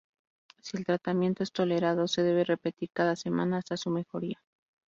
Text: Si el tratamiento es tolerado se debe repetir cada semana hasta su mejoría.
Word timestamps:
Si 0.63 0.77
el 0.77 0.83
tratamiento 0.87 1.43
es 1.43 1.51
tolerado 1.51 2.07
se 2.07 2.23
debe 2.23 2.43
repetir 2.43 2.89
cada 2.91 3.15
semana 3.15 3.57
hasta 3.59 3.77
su 3.77 3.91
mejoría. 3.91 4.41